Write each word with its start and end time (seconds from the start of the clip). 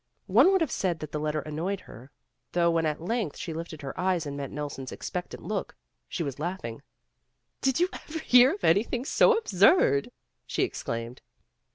One 0.25 0.51
would 0.51 0.61
have 0.61 0.71
said 0.71 0.97
that 0.99 1.11
the 1.11 1.19
letter 1.19 1.41
annoyed 1.41 1.81
her, 1.81 2.09
though 2.53 2.71
when 2.71 2.87
at 2.87 3.03
length 3.03 3.37
she 3.37 3.53
lifted 3.53 3.83
her 3.83 3.99
eyes 3.99 4.25
and 4.25 4.35
met 4.35 4.49
Nelson's 4.49 4.91
expectant 4.91 5.43
look, 5.43 5.75
she 6.09 6.23
was 6.23 6.39
laughing. 6.39 6.81
Did 7.61 7.79
you 7.79 7.87
ever 7.93 8.17
hear 8.17 8.55
of 8.55 8.63
anything 8.63 9.05
so 9.05 9.37
absurd?" 9.37 10.09
she 10.47 10.63
exclaimed. 10.63 11.21